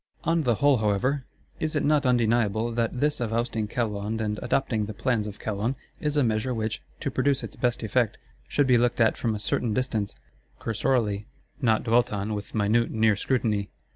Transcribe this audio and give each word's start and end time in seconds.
On 0.23 0.41
the 0.41 0.55
whole, 0.55 0.77
however, 0.77 1.25
is 1.59 1.75
it 1.75 1.83
not 1.85 2.07
undeniable 2.07 2.71
that 2.71 2.99
this 3.01 3.19
of 3.19 3.31
ousting 3.31 3.67
Calonne 3.67 4.19
and 4.19 4.39
adopting 4.41 4.87
the 4.87 4.95
plans 4.95 5.27
of 5.27 5.37
Calonne, 5.37 5.75
is 5.99 6.17
a 6.17 6.23
measure 6.23 6.55
which, 6.55 6.81
to 7.01 7.11
produce 7.11 7.43
its 7.43 7.55
best 7.55 7.83
effect, 7.83 8.17
should 8.47 8.65
be 8.65 8.79
looked 8.79 8.99
at 8.99 9.15
from 9.15 9.35
a 9.35 9.39
certain 9.39 9.75
distance, 9.75 10.15
cursorily; 10.57 11.27
not 11.61 11.83
dwelt 11.83 12.11
on 12.11 12.33
with 12.33 12.55
minute 12.55 12.89
near 12.89 13.15
scrutiny. 13.15 13.69